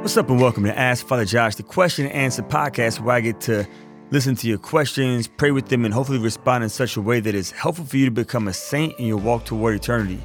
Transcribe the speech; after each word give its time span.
What's 0.00 0.16
up, 0.16 0.30
and 0.30 0.40
welcome 0.40 0.64
to 0.64 0.76
Ask 0.76 1.06
Father 1.06 1.24
Josh, 1.26 1.54
the 1.56 1.62
question 1.62 2.06
and 2.06 2.14
answer 2.14 2.42
podcast 2.42 3.00
where 3.00 3.16
I 3.16 3.20
get 3.20 3.38
to 3.42 3.68
listen 4.10 4.34
to 4.36 4.48
your 4.48 4.56
questions, 4.56 5.28
pray 5.28 5.50
with 5.50 5.68
them, 5.68 5.84
and 5.84 5.92
hopefully 5.92 6.16
respond 6.18 6.64
in 6.64 6.70
such 6.70 6.96
a 6.96 7.02
way 7.02 7.20
that 7.20 7.34
is 7.34 7.50
helpful 7.50 7.84
for 7.84 7.98
you 7.98 8.06
to 8.06 8.10
become 8.10 8.48
a 8.48 8.54
saint 8.54 8.98
in 8.98 9.04
your 9.04 9.18
walk 9.18 9.44
toward 9.44 9.74
eternity. 9.74 10.18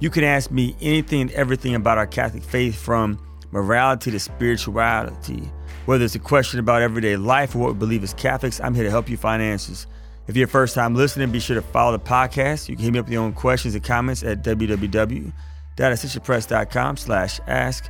You 0.00 0.10
can 0.10 0.24
ask 0.24 0.50
me 0.50 0.74
anything 0.80 1.20
and 1.20 1.30
everything 1.30 1.76
about 1.76 1.96
our 1.96 2.08
Catholic 2.08 2.42
faith 2.42 2.74
from 2.74 3.24
morality 3.52 4.10
to 4.10 4.18
spirituality. 4.18 5.48
Whether 5.86 6.06
it's 6.06 6.16
a 6.16 6.18
question 6.18 6.58
about 6.58 6.82
everyday 6.82 7.16
life 7.16 7.54
or 7.54 7.60
what 7.60 7.74
we 7.74 7.78
believe 7.78 8.02
as 8.02 8.14
Catholics, 8.14 8.60
I'm 8.60 8.74
here 8.74 8.82
to 8.82 8.90
help 8.90 9.08
you 9.08 9.16
find 9.16 9.40
answers. 9.40 9.86
If 10.26 10.36
you're 10.36 10.46
a 10.46 10.48
first 10.48 10.74
time 10.74 10.96
listening, 10.96 11.30
be 11.30 11.38
sure 11.38 11.54
to 11.54 11.62
follow 11.62 11.92
the 11.92 12.00
podcast. 12.00 12.68
You 12.68 12.74
can 12.74 12.84
hit 12.84 12.92
me 12.92 12.98
up 12.98 13.06
with 13.06 13.12
your 13.12 13.22
own 13.22 13.34
questions 13.34 13.76
and 13.76 13.84
comments 13.84 14.24
at 14.24 14.42
www.ascensionpress.com 14.42 16.96
slash 16.96 17.40
ask 17.46 17.88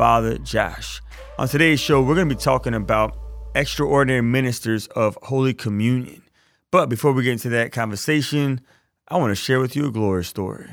Father 0.00 0.38
Josh. 0.38 1.02
On 1.38 1.46
today's 1.46 1.78
show, 1.78 2.00
we're 2.00 2.14
going 2.14 2.26
to 2.26 2.34
be 2.34 2.40
talking 2.40 2.72
about 2.72 3.18
extraordinary 3.54 4.22
ministers 4.22 4.86
of 4.86 5.18
Holy 5.24 5.52
Communion. 5.52 6.22
But 6.70 6.88
before 6.88 7.12
we 7.12 7.22
get 7.22 7.32
into 7.32 7.50
that 7.50 7.70
conversation, 7.70 8.62
I 9.08 9.18
want 9.18 9.32
to 9.32 9.34
share 9.34 9.60
with 9.60 9.76
you 9.76 9.88
a 9.88 9.90
glory 9.90 10.24
story. 10.24 10.70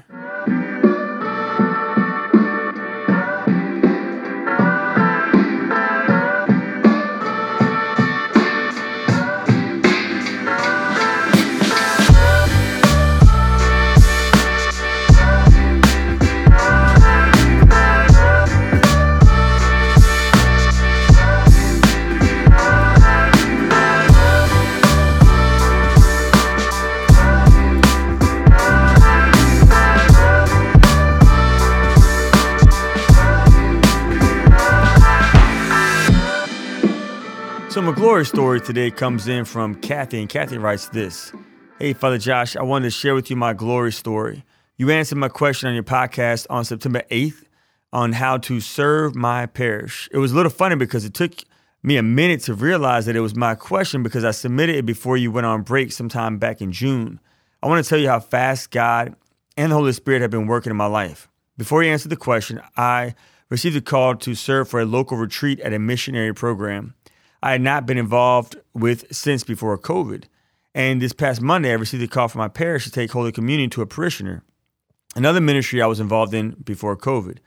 Glory 37.98 38.28
story 38.28 38.62
today 38.62 38.92
comes 38.92 39.28
in 39.28 39.44
from 39.44 39.74
Kathy, 39.74 40.20
and 40.20 40.30
Kathy 40.30 40.60
writes 40.60 40.88
this. 40.90 41.34
Hey, 41.80 41.94
Father 41.94 42.20
Josh, 42.20 42.56
I 42.56 42.62
wanted 42.62 42.86
to 42.86 42.92
share 42.92 43.16
with 43.16 43.32
you 43.32 43.36
my 43.36 43.54
glory 43.54 43.92
story. 43.92 44.46
You 44.78 44.92
answered 44.92 45.18
my 45.18 45.30
question 45.30 45.68
on 45.68 45.74
your 45.74 45.84
podcast 45.84 46.46
on 46.48 46.64
September 46.64 47.02
8th 47.10 47.44
on 47.92 48.12
how 48.12 48.38
to 48.38 48.60
serve 48.60 49.16
my 49.16 49.48
parish. 49.48 50.08
It 50.12 50.20
was 50.20 50.32
a 50.32 50.36
little 50.36 50.52
funny 50.52 50.76
because 50.76 51.06
it 51.06 51.16
took 51.16 51.34
me 51.82 51.98
a 51.98 52.04
minute 52.04 52.42
to 52.42 52.54
realize 52.54 53.08
that 53.08 53.16
it 53.16 53.22
was 53.22 53.36
my 53.36 53.56
question 53.56 54.04
because 54.04 54.24
I 54.24 54.30
submitted 54.30 54.76
it 54.76 54.86
before 54.86 55.18
you 55.18 55.32
went 55.32 55.48
on 55.48 55.64
break 55.64 55.92
sometime 55.92 56.38
back 56.38 56.62
in 56.62 56.72
June. 56.72 57.20
I 57.64 57.68
want 57.68 57.84
to 57.84 57.90
tell 57.90 57.98
you 57.98 58.10
how 58.10 58.20
fast 58.20 58.70
God 58.70 59.16
and 59.58 59.72
the 59.72 59.76
Holy 59.76 59.92
Spirit 59.92 60.22
have 60.22 60.30
been 60.30 60.46
working 60.46 60.70
in 60.70 60.78
my 60.78 60.86
life. 60.86 61.28
Before 61.58 61.82
you 61.82 61.92
answer 61.92 62.10
the 62.10 62.16
question, 62.16 62.62
I 62.76 63.16
received 63.50 63.76
a 63.76 63.82
call 63.82 64.16
to 64.18 64.36
serve 64.36 64.70
for 64.70 64.80
a 64.80 64.86
local 64.86 65.18
retreat 65.18 65.60
at 65.62 65.74
a 65.74 65.80
missionary 65.80 66.36
program. 66.36 66.94
I 67.42 67.52
had 67.52 67.62
not 67.62 67.86
been 67.86 67.98
involved 67.98 68.56
with 68.74 69.14
since 69.16 69.44
before 69.44 69.78
COVID. 69.78 70.26
And 70.74 71.02
this 71.02 71.14
past 71.14 71.42
Monday, 71.42 71.72
I 71.72 71.76
received 71.76 72.04
a 72.04 72.08
call 72.08 72.28
from 72.28 72.40
my 72.40 72.48
parish 72.48 72.84
to 72.84 72.92
take 72.92 73.12
Holy 73.12 73.32
Communion 73.32 73.70
to 73.72 73.82
a 73.82 73.88
parishioner, 73.88 74.44
another 75.16 75.42
ministry 75.42 75.82
I 75.82 75.88
was 75.88 76.00
involved 76.00 76.34
in 76.34 76.52
before 76.64 76.96
COVID. 76.96 77.38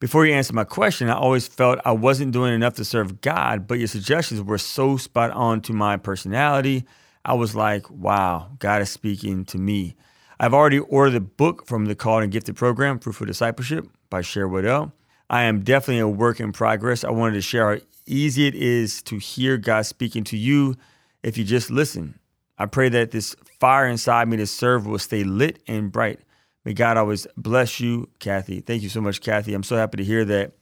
Before 0.00 0.24
you 0.24 0.32
answer 0.32 0.52
my 0.52 0.64
question, 0.64 1.10
I 1.10 1.14
always 1.14 1.48
felt 1.48 1.80
I 1.84 1.92
wasn't 1.92 2.32
doing 2.32 2.54
enough 2.54 2.74
to 2.74 2.84
serve 2.84 3.20
God, 3.20 3.66
but 3.66 3.78
your 3.78 3.88
suggestions 3.88 4.40
were 4.40 4.58
so 4.58 4.96
spot 4.96 5.32
on 5.32 5.60
to 5.62 5.72
my 5.72 5.96
personality. 5.96 6.84
I 7.24 7.34
was 7.34 7.56
like, 7.56 7.90
wow, 7.90 8.52
God 8.60 8.80
is 8.80 8.90
speaking 8.90 9.44
to 9.46 9.58
me. 9.58 9.96
I've 10.38 10.54
already 10.54 10.78
ordered 10.78 11.10
the 11.10 11.20
book 11.20 11.66
from 11.66 11.86
the 11.86 11.96
Called 11.96 12.22
and 12.22 12.30
Gifted 12.30 12.54
program, 12.54 13.00
Fruitful 13.00 13.26
Discipleship 13.26 13.88
by 14.08 14.22
Sherry 14.22 14.46
Weddell. 14.46 14.92
I 15.28 15.42
am 15.42 15.62
definitely 15.62 16.00
a 16.00 16.08
work 16.08 16.38
in 16.38 16.52
progress. 16.52 17.02
I 17.02 17.10
wanted 17.10 17.34
to 17.34 17.42
share 17.42 17.80
easy 18.08 18.46
it 18.46 18.54
is 18.54 19.02
to 19.04 19.18
hear 19.18 19.56
God 19.56 19.86
speaking 19.86 20.24
to 20.24 20.36
you 20.36 20.74
if 21.22 21.38
you 21.38 21.44
just 21.44 21.70
listen. 21.70 22.18
I 22.58 22.66
pray 22.66 22.88
that 22.88 23.12
this 23.12 23.36
fire 23.60 23.86
inside 23.86 24.28
me 24.28 24.36
to 24.38 24.46
serve 24.46 24.86
will 24.86 24.98
stay 24.98 25.24
lit 25.24 25.62
and 25.68 25.92
bright. 25.92 26.20
May 26.64 26.74
God 26.74 26.96
always 26.96 27.26
bless 27.36 27.80
you, 27.80 28.08
Kathy. 28.18 28.60
Thank 28.60 28.82
you 28.82 28.88
so 28.88 29.00
much, 29.00 29.20
Kathy. 29.20 29.54
I'm 29.54 29.62
so 29.62 29.76
happy 29.76 29.96
to 29.98 30.04
hear 30.04 30.24
that 30.24 30.52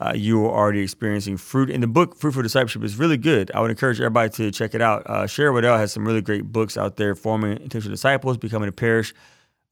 uh, 0.00 0.12
you 0.14 0.44
are 0.44 0.50
already 0.50 0.80
experiencing 0.80 1.36
fruit. 1.36 1.70
And 1.70 1.82
the 1.82 1.88
book, 1.88 2.16
Fruitful 2.16 2.42
Discipleship, 2.42 2.84
is 2.84 2.96
really 2.96 3.16
good. 3.16 3.50
I 3.54 3.60
would 3.60 3.70
encourage 3.70 3.98
everybody 3.98 4.30
to 4.30 4.50
check 4.50 4.74
it 4.74 4.82
out. 4.82 5.02
Uh, 5.06 5.26
Sherry 5.26 5.50
Weddell 5.50 5.76
has 5.76 5.92
some 5.92 6.06
really 6.06 6.20
great 6.20 6.44
books 6.44 6.76
out 6.76 6.96
there 6.96 7.14
forming 7.14 7.52
intentional 7.52 7.94
disciples, 7.94 8.36
becoming 8.36 8.68
a 8.68 8.72
parish 8.72 9.12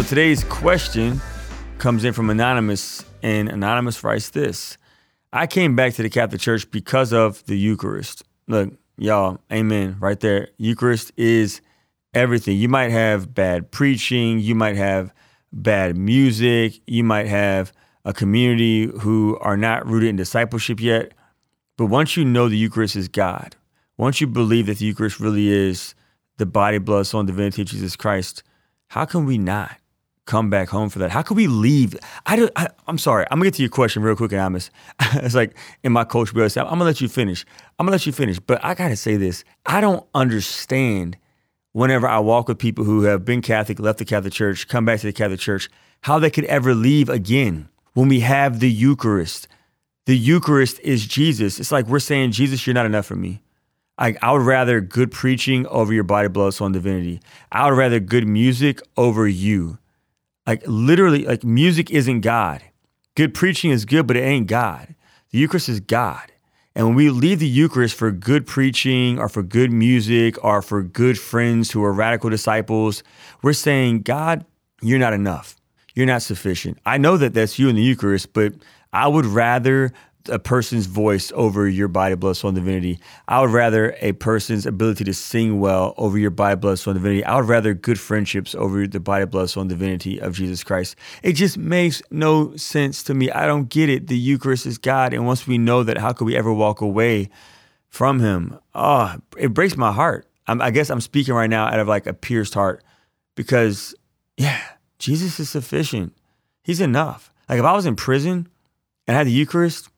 Today's 0.07 0.43
question 0.45 1.21
comes 1.77 2.03
in 2.03 2.13
from 2.13 2.29
Anonymous, 2.29 3.05
and 3.21 3.49
Anonymous 3.49 4.03
writes 4.03 4.29
this 4.29 4.77
I 5.31 5.47
came 5.47 5.75
back 5.75 5.93
to 5.93 6.03
the 6.03 6.09
Catholic 6.09 6.41
Church 6.41 6.69
because 6.71 7.13
of 7.13 7.45
the 7.45 7.57
Eucharist. 7.57 8.23
Look, 8.47 8.73
y'all, 8.97 9.39
amen, 9.51 9.97
right 9.99 10.19
there. 10.19 10.49
Eucharist 10.57 11.11
is 11.15 11.61
everything. 12.13 12.57
You 12.57 12.69
might 12.69 12.91
have 12.91 13.33
bad 13.33 13.71
preaching, 13.71 14.39
you 14.39 14.55
might 14.55 14.75
have 14.75 15.13
bad 15.51 15.97
music, 15.97 16.81
you 16.85 17.03
might 17.03 17.27
have 17.27 17.71
a 18.05 18.13
community 18.13 18.85
who 19.01 19.37
are 19.41 19.57
not 19.57 19.87
rooted 19.87 20.09
in 20.09 20.15
discipleship 20.15 20.79
yet. 20.79 21.13
But 21.77 21.85
once 21.85 22.17
you 22.17 22.25
know 22.25 22.49
the 22.49 22.57
Eucharist 22.57 22.95
is 22.95 23.07
God, 23.07 23.55
once 23.97 24.19
you 24.19 24.27
believe 24.27 24.65
that 24.65 24.79
the 24.79 24.85
Eucharist 24.85 25.19
really 25.19 25.49
is 25.49 25.95
the 26.37 26.45
body, 26.45 26.77
blood, 26.77 27.07
soul, 27.07 27.21
and 27.21 27.27
divinity 27.27 27.61
of 27.61 27.67
Jesus 27.67 27.95
Christ, 27.95 28.43
how 28.87 29.05
can 29.05 29.25
we 29.25 29.37
not? 29.37 29.77
Come 30.25 30.49
back 30.49 30.69
home 30.69 30.89
for 30.89 30.99
that? 30.99 31.11
How 31.11 31.21
could 31.21 31.37
we 31.37 31.47
leave? 31.47 31.95
I, 32.25 32.35
do, 32.35 32.49
I 32.55 32.69
am 32.87 32.97
sorry. 32.97 33.25
I'm 33.29 33.39
gonna 33.39 33.47
get 33.47 33.55
to 33.55 33.61
your 33.63 33.69
question 33.69 34.03
real 34.03 34.15
quick, 34.15 34.33
Amos. 34.33 34.69
it's 35.15 35.35
like 35.35 35.55
in 35.83 35.91
my 35.91 36.03
coach 36.03 36.33
bill, 36.33 36.43
I'm 36.43 36.51
gonna 36.53 36.83
let 36.83 37.01
you 37.01 37.07
finish. 37.07 37.45
I'm 37.79 37.85
gonna 37.85 37.91
let 37.91 38.05
you 38.05 38.11
finish. 38.11 38.39
But 38.39 38.63
I 38.63 38.73
gotta 38.73 38.95
say 38.95 39.17
this. 39.17 39.43
I 39.65 39.81
don't 39.81 40.05
understand 40.13 41.17
whenever 41.73 42.07
I 42.07 42.19
walk 42.19 42.47
with 42.47 42.59
people 42.59 42.85
who 42.85 43.03
have 43.03 43.25
been 43.25 43.41
Catholic, 43.41 43.79
left 43.79 43.99
the 43.99 44.05
Catholic 44.05 44.33
Church, 44.33 44.67
come 44.67 44.85
back 44.85 44.99
to 45.01 45.07
the 45.07 45.13
Catholic 45.13 45.39
Church, 45.39 45.69
how 46.01 46.19
they 46.19 46.29
could 46.29 46.45
ever 46.45 46.73
leave 46.73 47.09
again 47.09 47.67
when 47.93 48.07
we 48.07 48.21
have 48.21 48.59
the 48.59 48.71
Eucharist. 48.71 49.47
The 50.05 50.17
Eucharist 50.17 50.79
is 50.81 51.07
Jesus. 51.07 51.59
It's 51.59 51.71
like 51.71 51.87
we're 51.87 51.99
saying, 51.99 52.31
Jesus, 52.31 52.65
you're 52.67 52.73
not 52.73 52.85
enough 52.85 53.05
for 53.05 53.15
me. 53.15 53.41
I, 53.97 54.15
I 54.21 54.31
would 54.31 54.41
rather 54.41 54.81
good 54.81 55.11
preaching 55.11 55.67
over 55.67 55.93
your 55.93 56.03
body, 56.03 56.27
blood, 56.27 56.53
soul, 56.53 56.67
and 56.67 56.73
divinity. 56.73 57.21
I 57.51 57.69
would 57.69 57.77
rather 57.77 57.99
good 57.99 58.27
music 58.27 58.81
over 58.97 59.27
you. 59.27 59.77
Like 60.45 60.63
literally, 60.65 61.25
like 61.25 61.43
music 61.43 61.91
isn't 61.91 62.21
God. 62.21 62.61
Good 63.15 63.33
preaching 63.33 63.71
is 63.71 63.85
good, 63.85 64.07
but 64.07 64.17
it 64.17 64.21
ain't 64.21 64.47
God. 64.47 64.95
The 65.31 65.37
Eucharist 65.39 65.69
is 65.69 65.79
God. 65.79 66.31
And 66.75 66.87
when 66.87 66.95
we 66.95 67.09
leave 67.09 67.39
the 67.39 67.47
Eucharist 67.47 67.95
for 67.95 68.11
good 68.11 68.47
preaching 68.47 69.19
or 69.19 69.29
for 69.29 69.43
good 69.43 69.71
music 69.71 70.43
or 70.43 70.61
for 70.61 70.81
good 70.81 71.19
friends 71.19 71.71
who 71.71 71.83
are 71.83 71.93
radical 71.93 72.29
disciples, 72.29 73.03
we're 73.43 73.53
saying, 73.53 74.01
God, 74.01 74.45
you're 74.81 74.99
not 74.99 75.13
enough. 75.13 75.55
You're 75.93 76.07
not 76.07 76.23
sufficient. 76.23 76.79
I 76.85 76.97
know 76.97 77.17
that 77.17 77.35
that's 77.35 77.59
you 77.59 77.69
in 77.69 77.75
the 77.75 77.83
Eucharist, 77.83 78.33
but 78.33 78.53
I 78.91 79.07
would 79.07 79.25
rather 79.25 79.93
a 80.29 80.39
person's 80.39 80.85
voice 80.85 81.31
over 81.35 81.67
your 81.67 81.87
body, 81.87 82.15
blood, 82.15 82.37
soul, 82.37 82.49
and 82.49 82.55
divinity. 82.55 82.99
I 83.27 83.41
would 83.41 83.49
rather 83.49 83.95
a 83.99 84.13
person's 84.13 84.65
ability 84.65 85.03
to 85.05 85.13
sing 85.13 85.59
well 85.59 85.93
over 85.97 86.17
your 86.17 86.29
body, 86.29 86.55
blood, 86.55 86.79
soul, 86.79 86.91
and 86.91 86.99
divinity. 87.01 87.25
I 87.25 87.35
would 87.35 87.49
rather 87.49 87.73
good 87.73 87.99
friendships 87.99 88.55
over 88.55 88.87
the 88.87 88.99
body, 88.99 89.25
blood, 89.25 89.49
soul, 89.49 89.61
and 89.61 89.69
divinity 89.69 90.19
of 90.19 90.35
Jesus 90.35 90.63
Christ. 90.63 90.95
It 91.21 91.33
just 91.33 91.57
makes 91.57 92.01
no 92.11 92.55
sense 92.55 93.03
to 93.03 93.13
me. 93.13 93.31
I 93.31 93.45
don't 93.45 93.69
get 93.69 93.89
it. 93.89 94.07
The 94.07 94.17
Eucharist 94.17 94.65
is 94.65 94.77
God. 94.77 95.13
And 95.13 95.25
once 95.25 95.45
we 95.47 95.57
know 95.57 95.83
that, 95.83 95.97
how 95.97 96.13
could 96.13 96.25
we 96.25 96.37
ever 96.37 96.53
walk 96.53 96.81
away 96.81 97.29
from 97.89 98.19
Him? 98.19 98.57
Oh, 98.73 99.15
it 99.37 99.53
breaks 99.53 99.77
my 99.77 99.91
heart. 99.91 100.27
I'm, 100.47 100.61
I 100.61 100.71
guess 100.71 100.89
I'm 100.89 101.01
speaking 101.01 101.33
right 101.33 101.49
now 101.49 101.65
out 101.65 101.79
of 101.79 101.87
like 101.87 102.07
a 102.07 102.13
pierced 102.13 102.53
heart 102.53 102.83
because, 103.35 103.95
yeah, 104.37 104.61
Jesus 104.99 105.39
is 105.39 105.49
sufficient. 105.49 106.13
He's 106.63 106.81
enough. 106.81 107.31
Like 107.49 107.59
if 107.59 107.65
I 107.65 107.73
was 107.73 107.85
in 107.85 107.95
prison 107.95 108.47
and 109.07 109.15
I 109.15 109.19
had 109.19 109.27
the 109.27 109.31
Eucharist, 109.31 109.89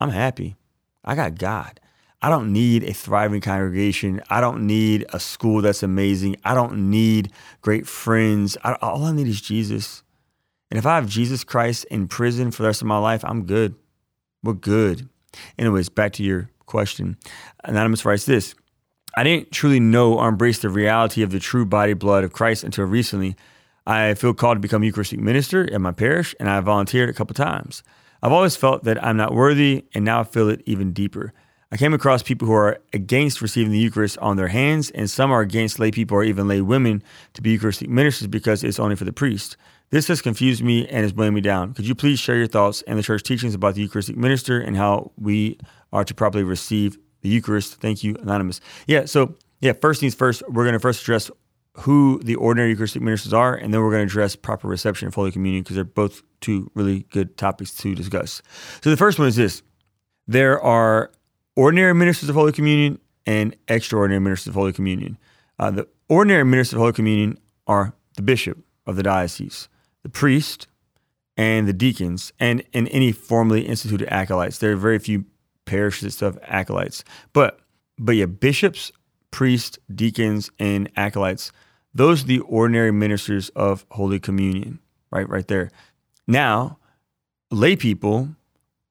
I'm 0.00 0.10
happy. 0.10 0.56
I 1.04 1.14
got 1.14 1.38
God. 1.38 1.80
I 2.20 2.30
don't 2.30 2.52
need 2.52 2.82
a 2.82 2.92
thriving 2.92 3.40
congregation. 3.40 4.20
I 4.28 4.40
don't 4.40 4.66
need 4.66 5.06
a 5.10 5.20
school 5.20 5.62
that's 5.62 5.82
amazing. 5.82 6.36
I 6.44 6.54
don't 6.54 6.90
need 6.90 7.32
great 7.60 7.86
friends. 7.86 8.56
I, 8.64 8.74
all 8.74 9.04
I 9.04 9.12
need 9.12 9.28
is 9.28 9.40
Jesus. 9.40 10.02
And 10.70 10.78
if 10.78 10.84
I 10.84 10.96
have 10.96 11.06
Jesus 11.06 11.44
Christ 11.44 11.84
in 11.90 12.08
prison 12.08 12.50
for 12.50 12.62
the 12.62 12.68
rest 12.68 12.82
of 12.82 12.88
my 12.88 12.98
life, 12.98 13.24
I'm 13.24 13.44
good. 13.44 13.76
We're 14.42 14.54
good. 14.54 15.08
Anyways, 15.58 15.88
back 15.88 16.12
to 16.14 16.24
your 16.24 16.50
question. 16.66 17.16
Anonymous 17.64 18.04
writes 18.04 18.26
this 18.26 18.54
I 19.16 19.22
didn't 19.22 19.52
truly 19.52 19.80
know 19.80 20.18
or 20.18 20.28
embrace 20.28 20.58
the 20.58 20.68
reality 20.68 21.22
of 21.22 21.30
the 21.30 21.40
true 21.40 21.64
body 21.64 21.94
blood 21.94 22.24
of 22.24 22.32
Christ 22.32 22.64
until 22.64 22.84
recently. 22.84 23.36
I 23.86 24.14
feel 24.14 24.34
called 24.34 24.56
to 24.56 24.60
become 24.60 24.84
Eucharistic 24.84 25.18
minister 25.18 25.72
at 25.72 25.80
my 25.80 25.92
parish, 25.92 26.34
and 26.38 26.48
I 26.48 26.60
volunteered 26.60 27.08
a 27.08 27.14
couple 27.14 27.32
times. 27.34 27.82
I've 28.22 28.32
always 28.32 28.56
felt 28.56 28.84
that 28.84 29.02
I'm 29.04 29.16
not 29.16 29.34
worthy, 29.34 29.84
and 29.94 30.04
now 30.04 30.20
I 30.20 30.24
feel 30.24 30.48
it 30.48 30.62
even 30.66 30.92
deeper. 30.92 31.32
I 31.70 31.76
came 31.76 31.92
across 31.92 32.22
people 32.22 32.48
who 32.48 32.54
are 32.54 32.78
against 32.94 33.42
receiving 33.42 33.72
the 33.72 33.78
Eucharist 33.78 34.16
on 34.18 34.36
their 34.36 34.48
hands, 34.48 34.90
and 34.90 35.10
some 35.10 35.30
are 35.30 35.40
against 35.40 35.78
lay 35.78 35.90
people 35.90 36.16
or 36.16 36.24
even 36.24 36.48
lay 36.48 36.62
women 36.62 37.02
to 37.34 37.42
be 37.42 37.50
Eucharistic 37.50 37.90
ministers 37.90 38.26
because 38.26 38.64
it's 38.64 38.78
only 38.78 38.96
for 38.96 39.04
the 39.04 39.12
priest. 39.12 39.56
This 39.90 40.08
has 40.08 40.22
confused 40.22 40.62
me 40.62 40.86
and 40.88 41.02
has 41.02 41.14
weighing 41.14 41.34
me 41.34 41.40
down. 41.40 41.74
Could 41.74 41.86
you 41.86 41.94
please 41.94 42.18
share 42.18 42.36
your 42.36 42.46
thoughts 42.46 42.82
and 42.86 42.98
the 42.98 43.02
church 43.02 43.22
teachings 43.22 43.54
about 43.54 43.74
the 43.74 43.82
Eucharistic 43.82 44.16
minister 44.16 44.60
and 44.60 44.76
how 44.76 45.12
we 45.16 45.58
are 45.92 46.04
to 46.04 46.14
properly 46.14 46.44
receive 46.44 46.98
the 47.20 47.28
Eucharist? 47.28 47.80
Thank 47.80 48.02
you, 48.02 48.16
Anonymous. 48.16 48.60
Yeah, 48.86 49.04
so 49.04 49.34
yeah, 49.60 49.72
first 49.72 50.00
things 50.00 50.14
first, 50.14 50.42
we're 50.48 50.64
going 50.64 50.74
to 50.74 50.80
first 50.80 51.02
address 51.02 51.30
who 51.74 52.20
the 52.24 52.34
ordinary 52.34 52.70
Eucharistic 52.70 53.02
ministers 53.02 53.32
are, 53.32 53.54
and 53.54 53.72
then 53.72 53.80
we're 53.80 53.90
going 53.90 54.06
to 54.06 54.10
address 54.10 54.34
proper 54.34 54.66
reception 54.68 55.08
of 55.08 55.14
Holy 55.14 55.30
Communion 55.30 55.62
because 55.62 55.76
they're 55.76 55.84
both 55.84 56.22
two 56.40 56.70
really 56.74 57.04
good 57.10 57.36
topics 57.36 57.72
to 57.74 57.94
discuss. 57.94 58.42
So 58.82 58.90
the 58.90 58.96
first 58.96 59.18
one 59.18 59.28
is 59.28 59.36
this 59.36 59.62
there 60.26 60.60
are 60.60 61.10
ordinary 61.56 61.94
ministers 61.94 62.28
of 62.28 62.34
Holy 62.34 62.52
Communion 62.52 62.98
and 63.26 63.56
extraordinary 63.68 64.20
ministers 64.20 64.48
of 64.48 64.54
Holy 64.54 64.72
Communion. 64.72 65.18
Uh, 65.58 65.70
the 65.70 65.88
ordinary 66.08 66.44
ministers 66.44 66.74
of 66.74 66.80
Holy 66.80 66.92
Communion 66.92 67.38
are 67.66 67.94
the 68.16 68.22
bishop 68.22 68.58
of 68.86 68.96
the 68.96 69.02
diocese, 69.02 69.68
the 70.02 70.08
priest, 70.08 70.66
and 71.36 71.68
the 71.68 71.72
deacons, 71.72 72.32
and, 72.40 72.64
and 72.74 72.88
any 72.90 73.12
formally 73.12 73.62
instituted 73.62 74.08
acolytes. 74.12 74.58
There 74.58 74.72
are 74.72 74.76
very 74.76 74.98
few 74.98 75.24
parishes 75.64 76.16
that 76.16 76.24
have 76.26 76.38
acolytes. 76.42 77.04
But 77.32 77.60
but 77.98 78.12
yeah, 78.12 78.26
bishops, 78.26 78.92
priests, 79.30 79.78
deacons, 79.94 80.50
and 80.58 80.90
acolytes 80.96 81.52
those 81.94 82.22
are 82.22 82.26
the 82.26 82.40
ordinary 82.40 82.92
ministers 82.92 83.48
of 83.50 83.84
Holy 83.90 84.20
Communion, 84.20 84.78
right? 85.10 85.28
Right 85.28 85.46
there. 85.48 85.70
Now, 86.26 86.78
lay 87.50 87.76
people 87.76 88.28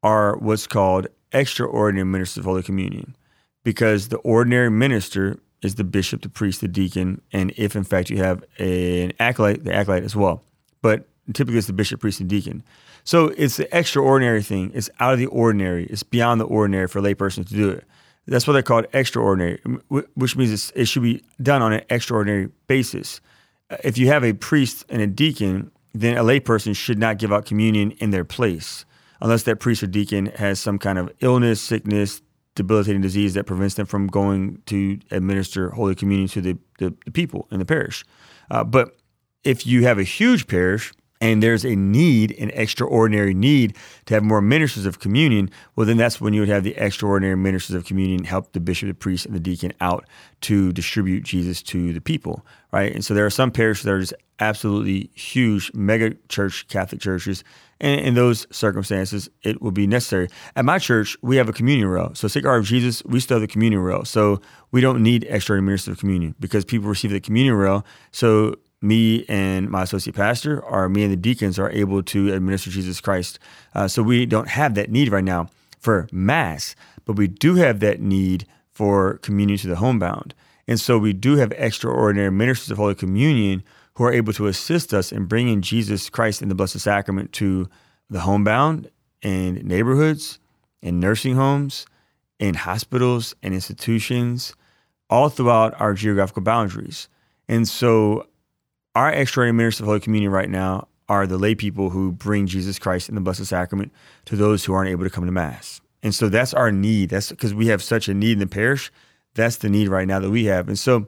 are 0.03 0.37
what's 0.37 0.67
called 0.67 1.07
extraordinary 1.31 2.05
ministers 2.05 2.39
of 2.39 2.45
Holy 2.45 2.63
Communion 2.63 3.15
because 3.63 4.09
the 4.09 4.17
ordinary 4.17 4.69
minister 4.69 5.39
is 5.61 5.75
the 5.75 5.83
bishop, 5.83 6.21
the 6.21 6.29
priest, 6.29 6.61
the 6.61 6.67
deacon, 6.67 7.21
and 7.31 7.53
if 7.57 7.75
in 7.75 7.83
fact 7.83 8.09
you 8.09 8.17
have 8.17 8.43
an 8.59 9.13
acolyte, 9.19 9.63
the 9.63 9.73
acolyte 9.73 10.03
as 10.03 10.15
well. 10.15 10.43
But 10.81 11.07
typically 11.33 11.57
it's 11.57 11.67
the 11.67 11.73
bishop, 11.73 12.01
priest, 12.01 12.19
and 12.19 12.29
deacon. 12.29 12.63
So 13.03 13.27
it's 13.37 13.57
the 13.57 13.75
extraordinary 13.75 14.43
thing. 14.43 14.71
It's 14.73 14.89
out 14.99 15.13
of 15.13 15.19
the 15.19 15.27
ordinary. 15.27 15.85
It's 15.85 16.03
beyond 16.03 16.41
the 16.41 16.45
ordinary 16.45 16.87
for 16.87 16.99
a 16.99 17.01
layperson 17.01 17.47
to 17.47 17.53
do 17.53 17.69
it. 17.69 17.85
That's 18.27 18.45
what 18.45 18.53
they're 18.53 18.63
called 18.63 18.87
extraordinary, 18.93 19.59
which 19.89 20.35
means 20.35 20.71
it 20.75 20.85
should 20.85 21.03
be 21.03 21.23
done 21.41 21.61
on 21.61 21.73
an 21.73 21.81
extraordinary 21.89 22.49
basis. 22.67 23.21
If 23.83 23.97
you 23.97 24.07
have 24.07 24.23
a 24.23 24.33
priest 24.33 24.85
and 24.89 25.01
a 25.01 25.07
deacon, 25.07 25.71
then 25.93 26.17
a 26.17 26.23
layperson 26.23 26.75
should 26.75 26.99
not 26.99 27.17
give 27.19 27.31
out 27.31 27.45
communion 27.45 27.91
in 27.91 28.11
their 28.11 28.25
place 28.25 28.85
unless 29.21 29.43
that 29.43 29.57
priest 29.57 29.81
or 29.81 29.87
deacon 29.87 30.27
has 30.27 30.59
some 30.59 30.77
kind 30.77 30.99
of 30.99 31.11
illness, 31.21 31.61
sickness, 31.61 32.21
debilitating 32.55 33.01
disease 33.01 33.33
that 33.35 33.45
prevents 33.45 33.75
them 33.75 33.85
from 33.85 34.07
going 34.07 34.61
to 34.65 34.99
administer 35.11 35.69
Holy 35.69 35.95
Communion 35.95 36.27
to 36.29 36.41
the, 36.41 36.57
the, 36.79 36.93
the 37.05 37.11
people 37.11 37.47
in 37.51 37.59
the 37.59 37.65
parish. 37.65 38.03
Uh, 38.51 38.63
but 38.63 38.97
if 39.43 39.65
you 39.65 39.83
have 39.83 39.99
a 39.99 40.03
huge 40.03 40.47
parish, 40.47 40.93
and 41.19 41.41
there's 41.41 41.65
a 41.65 41.75
need, 41.75 42.35
an 42.39 42.51
extraordinary 42.51 43.33
need 43.33 43.75
to 44.05 44.13
have 44.13 44.23
more 44.23 44.41
ministers 44.41 44.85
of 44.85 44.99
communion, 44.99 45.49
well, 45.75 45.85
then 45.85 45.97
that's 45.97 46.21
when 46.21 46.33
you 46.33 46.41
would 46.41 46.49
have 46.49 46.63
the 46.63 46.75
extraordinary 46.75 47.37
ministers 47.37 47.75
of 47.75 47.85
communion 47.85 48.23
help 48.23 48.53
the 48.53 48.59
bishop, 48.59 48.87
the 48.87 48.93
priest, 48.93 49.25
and 49.25 49.35
the 49.35 49.39
deacon 49.39 49.73
out 49.81 50.05
to 50.41 50.71
distribute 50.73 51.23
Jesus 51.23 51.61
to 51.63 51.93
the 51.93 52.01
people, 52.01 52.45
right? 52.71 52.93
And 52.93 53.03
so 53.03 53.13
there 53.13 53.25
are 53.25 53.31
some 53.31 53.51
parishes 53.51 53.85
that 53.85 53.93
are 53.93 53.99
just 53.99 54.13
absolutely 54.39 55.09
huge, 55.13 55.71
mega 55.73 56.15
church 56.29 56.67
Catholic 56.67 57.01
churches. 57.01 57.43
And 57.79 57.99
in 58.01 58.13
those 58.15 58.47
circumstances, 58.51 59.29
it 59.43 59.61
will 59.61 59.71
be 59.71 59.87
necessary. 59.87 60.29
At 60.55 60.65
my 60.65 60.79
church, 60.79 61.15
we 61.21 61.37
have 61.37 61.49
a 61.49 61.53
communion 61.53 61.87
rail. 61.87 62.11
So, 62.15 62.27
Sacred 62.27 62.49
Heart 62.49 62.61
of 62.61 62.65
Jesus, 62.65 63.03
we 63.05 63.19
still 63.19 63.35
have 63.35 63.41
the 63.41 63.47
communion 63.47 63.81
rail. 63.81 64.03
So, 64.05 64.41
we 64.71 64.81
don't 64.81 65.01
need 65.01 65.25
extraordinary 65.29 65.65
ministers 65.65 65.93
of 65.93 65.99
communion 65.99 66.35
because 66.39 66.65
people 66.65 66.89
receive 66.89 67.11
the 67.11 67.19
communion 67.19 67.55
rail. 67.55 67.85
So, 68.11 68.55
me 68.81 69.25
and 69.27 69.69
my 69.69 69.83
associate 69.83 70.15
pastor, 70.15 70.59
or 70.59 70.87
me 70.89 71.03
and 71.03 71.11
the 71.11 71.17
deacons, 71.17 71.57
are 71.57 71.71
able 71.71 72.03
to 72.03 72.33
administer 72.33 72.69
Jesus 72.69 73.01
Christ. 73.01 73.39
Uh, 73.73 73.87
so 73.87 74.03
we 74.03 74.25
don't 74.25 74.49
have 74.49 74.75
that 74.75 74.91
need 74.91 75.11
right 75.11 75.23
now 75.23 75.49
for 75.79 76.07
Mass, 76.11 76.75
but 77.05 77.13
we 77.13 77.27
do 77.27 77.55
have 77.55 77.79
that 77.79 77.99
need 77.99 78.45
for 78.71 79.17
communion 79.17 79.57
to 79.59 79.67
the 79.67 79.77
homebound. 79.77 80.33
And 80.67 80.79
so 80.79 80.97
we 80.97 81.13
do 81.13 81.37
have 81.37 81.51
extraordinary 81.53 82.31
ministers 82.31 82.71
of 82.71 82.77
Holy 82.77 82.93
Communion 82.95 83.63
who 83.95 84.03
are 84.03 84.13
able 84.13 84.33
to 84.33 84.47
assist 84.47 84.93
us 84.93 85.11
in 85.11 85.25
bringing 85.25 85.61
Jesus 85.61 86.09
Christ 86.09 86.41
in 86.41 86.49
the 86.49 86.55
Blessed 86.55 86.79
Sacrament 86.79 87.31
to 87.33 87.67
the 88.09 88.19
homebound 88.19 88.91
and 89.23 89.63
neighborhoods 89.63 90.39
and 90.83 90.99
nursing 90.99 91.35
homes 91.35 91.87
and 92.39 92.55
hospitals 92.55 93.33
and 93.41 93.53
institutions 93.53 94.53
all 95.09 95.29
throughout 95.29 95.79
our 95.81 95.93
geographical 95.93 96.43
boundaries. 96.43 97.07
And 97.47 97.67
so 97.67 98.27
our 98.97 99.13
extraordinary 99.13 99.55
ministers 99.55 99.81
of 99.81 99.85
Holy 99.85 99.99
Communion 99.99 100.31
right 100.31 100.49
now 100.49 100.87
are 101.07 101.27
the 101.27 101.37
lay 101.37 101.53
people 101.53 101.91
who 101.91 102.11
bring 102.11 102.47
Jesus 102.47 102.79
Christ 102.79 103.09
in 103.09 103.13
the 103.13 103.21
Blessed 103.21 103.45
Sacrament 103.45 103.91
to 104.25 104.35
those 104.35 104.65
who 104.65 104.73
aren't 104.73 104.89
able 104.89 105.03
to 105.03 105.09
come 105.11 105.23
to 105.27 105.31
Mass. 105.31 105.81
And 106.01 106.15
so 106.15 106.29
that's 106.29 106.51
our 106.51 106.71
need. 106.71 107.09
That's 107.11 107.29
because 107.29 107.53
we 107.53 107.67
have 107.67 107.83
such 107.83 108.07
a 108.07 108.15
need 108.15 108.31
in 108.33 108.39
the 108.39 108.47
parish. 108.47 108.91
That's 109.35 109.57
the 109.57 109.69
need 109.69 109.87
right 109.87 110.07
now 110.07 110.19
that 110.19 110.31
we 110.31 110.45
have. 110.45 110.67
And 110.67 110.79
so 110.79 111.05